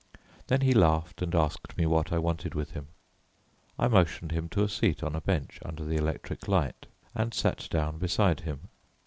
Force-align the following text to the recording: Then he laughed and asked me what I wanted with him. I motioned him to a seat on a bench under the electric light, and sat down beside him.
Then 0.47 0.61
he 0.61 0.73
laughed 0.73 1.21
and 1.21 1.35
asked 1.35 1.77
me 1.77 1.85
what 1.85 2.11
I 2.11 2.17
wanted 2.17 2.55
with 2.55 2.71
him. 2.71 2.87
I 3.77 3.87
motioned 3.87 4.31
him 4.31 4.49
to 4.49 4.63
a 4.63 4.67
seat 4.67 5.03
on 5.03 5.15
a 5.15 5.21
bench 5.21 5.59
under 5.63 5.85
the 5.85 5.95
electric 5.95 6.47
light, 6.47 6.87
and 7.13 7.35
sat 7.35 7.67
down 7.69 7.99
beside 7.99 8.39
him. 8.39 8.61